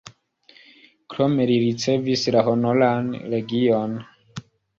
[1.13, 3.95] Krome li ricevis la Honoran Legion.